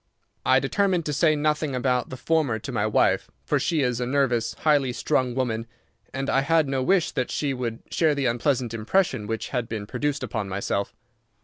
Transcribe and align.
I 0.43 0.59
determined 0.59 1.05
to 1.05 1.13
say 1.13 1.35
nothing 1.35 1.75
about 1.75 2.09
the 2.09 2.17
former 2.17 2.57
to 2.57 2.71
my 2.71 2.87
wife, 2.87 3.29
for 3.45 3.59
she 3.59 3.81
is 3.81 3.99
a 4.01 4.07
nervous, 4.07 4.55
highly 4.55 4.93
strung 4.93 5.35
woman, 5.35 5.67
and 6.11 6.27
I 6.27 6.41
had 6.41 6.67
no 6.67 6.81
wish 6.81 7.11
that 7.11 7.29
she 7.29 7.53
would 7.53 7.83
share 7.91 8.15
the 8.15 8.25
unpleasant 8.25 8.73
impression 8.73 9.27
which 9.27 9.49
had 9.49 9.69
been 9.69 9.85
produced 9.85 10.23
upon 10.23 10.49
myself. 10.49 10.95